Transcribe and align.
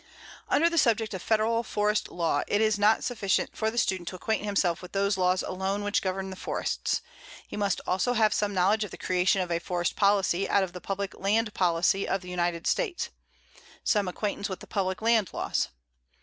Under 0.49 0.67
the 0.67 0.79
subject 0.79 1.13
of 1.13 1.21
Federal 1.21 1.61
Forest 1.61 2.09
Law, 2.09 2.41
it 2.47 2.59
is 2.59 2.79
not 2.79 3.03
sufficient 3.03 3.55
for 3.55 3.69
the 3.69 3.77
student 3.77 4.07
to 4.07 4.15
acquaint 4.15 4.43
himself 4.43 4.81
with 4.81 4.93
those 4.93 5.15
laws 5.15 5.43
alone 5.43 5.83
which 5.83 6.01
govern 6.01 6.31
the 6.31 6.35
forests. 6.35 7.01
He 7.47 7.55
must 7.55 7.81
also 7.85 8.13
have 8.13 8.33
some 8.33 8.51
knowledge 8.51 8.83
of 8.83 8.89
the 8.89 8.97
creation 8.97 9.43
of 9.43 9.51
a 9.51 9.59
forest 9.59 9.95
policy 9.95 10.49
out 10.49 10.63
of 10.63 10.73
the 10.73 10.81
public 10.81 11.13
land 11.19 11.53
policy 11.53 12.07
of 12.07 12.21
the 12.21 12.29
United 12.31 12.65
States, 12.65 13.09
some 13.83 14.07
acquaintance 14.07 14.49
with 14.49 14.59
the 14.59 14.65
public 14.65 15.03
land 15.03 15.29
laws. 15.33 15.67